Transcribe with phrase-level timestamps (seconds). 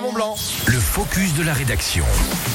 [0.00, 0.34] Mont Blanc.
[0.94, 2.04] Focus de la rédaction.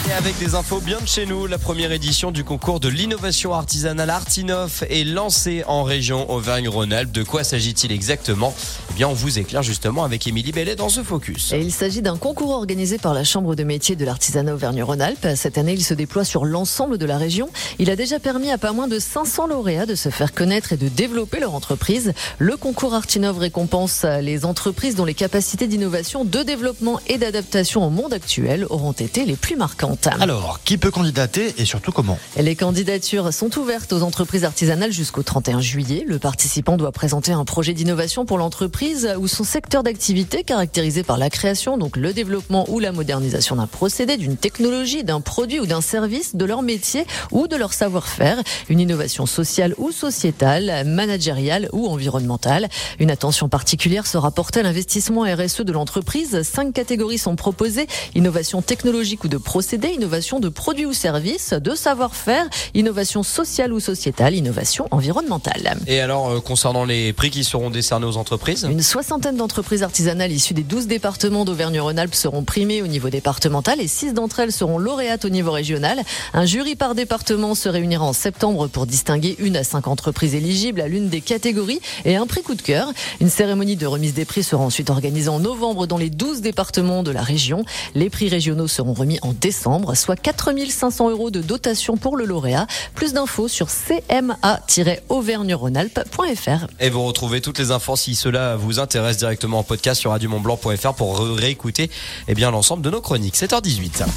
[0.07, 3.53] Et avec des infos bien de chez nous, la première édition du concours de l'innovation
[3.53, 7.11] artisanale Artinoff est lancée en région Auvergne-Rhône-Alpes.
[7.11, 8.55] De quoi s'agit-il exactement?
[8.91, 11.51] Eh bien, on vous éclaire justement avec Émilie Bellet dans ce focus.
[11.51, 15.35] Et il s'agit d'un concours organisé par la Chambre de métier de l'artisanat Auvergne-Rhône-Alpes.
[15.35, 17.49] Cette année, il se déploie sur l'ensemble de la région.
[17.77, 20.77] Il a déjà permis à pas moins de 500 lauréats de se faire connaître et
[20.77, 22.13] de développer leur entreprise.
[22.37, 27.89] Le concours Artinov récompense les entreprises dont les capacités d'innovation, de développement et d'adaptation au
[27.89, 28.28] monde actuel
[28.69, 30.07] auront été les plus marquantes.
[30.19, 32.17] Alors, qui peut candidater et surtout comment?
[32.37, 36.03] Les candidatures sont ouvertes aux entreprises artisanales jusqu'au 31 juillet.
[36.05, 41.17] Le participant doit présenter un projet d'innovation pour l'entreprise ou son secteur d'activité caractérisé par
[41.17, 45.65] la création, donc le développement ou la modernisation d'un procédé, d'une technologie, d'un produit ou
[45.65, 51.69] d'un service, de leur métier ou de leur savoir-faire, une innovation sociale ou sociétale, managériale
[51.73, 52.69] ou environnementale.
[52.99, 56.43] Une attention particulière sera portée à l'investissement RSE de l'entreprise.
[56.43, 57.87] Cinq catégories sont proposées.
[58.19, 63.79] Innovation technologique ou de procédé, innovation de produits ou services, de savoir-faire, innovation sociale ou
[63.79, 65.77] sociétale, innovation environnementale.
[65.87, 68.67] Et alors, euh, concernant les prix qui seront décernés aux entreprises?
[68.69, 73.87] Une soixantaine d'entreprises artisanales issues des 12 départements d'Auvergne-Rhône-Alpes seront primées au niveau départemental et
[73.87, 76.01] 6 d'entre elles seront lauréates au niveau régional.
[76.33, 80.81] Un jury par département se réunira en septembre pour distinguer une à cinq entreprises éligibles
[80.81, 82.91] à l'une des catégories et un prix coup de cœur.
[83.21, 87.01] Une cérémonie de remise des prix sera ensuite organisée en novembre dans les 12 départements
[87.01, 87.63] de la région.
[88.09, 92.65] Les prix régionaux seront remis en décembre, soit 4500 euros de dotation pour le lauréat.
[92.95, 96.65] Plus d'infos sur cma-auvergne-rhône-alpes.fr.
[96.79, 100.95] Et vous retrouvez toutes les infos si cela vous intéresse directement en podcast sur radiomontblanc.fr
[100.95, 101.91] pour réécouter
[102.27, 103.35] eh bien l'ensemble de nos chroniques.
[103.35, 104.07] 7h18.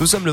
[0.00, 0.32] Nous sommes le